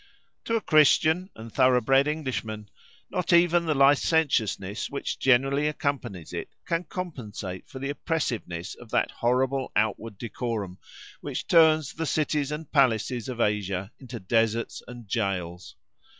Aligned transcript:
To 0.45 0.55
a 0.55 0.61
Christian, 0.61 1.29
and 1.35 1.53
thoroughbred 1.53 2.07
Englishman, 2.07 2.71
not 3.11 3.31
even 3.31 3.65
the 3.67 3.75
licentiousness 3.75 4.89
which 4.89 5.19
generally 5.19 5.67
accompanies 5.67 6.33
it 6.33 6.49
can 6.65 6.85
compensate 6.85 7.67
for 7.69 7.77
the 7.77 7.91
oppressiveness 7.91 8.73
of 8.73 8.89
that 8.89 9.11
horrible 9.11 9.71
outward 9.75 10.17
decorum, 10.17 10.79
which 11.19 11.45
turns 11.45 11.93
the 11.93 12.07
cities 12.07 12.51
and 12.51 12.65
the 12.65 12.69
palaces 12.71 13.29
of 13.29 13.39
Asia 13.39 13.91
into 13.99 14.19
deserts 14.19 14.81
and 14.87 15.07
gaols. 15.07 15.75